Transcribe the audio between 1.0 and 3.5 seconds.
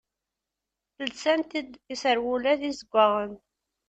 Lsant-d iserwula d izeggaɣen.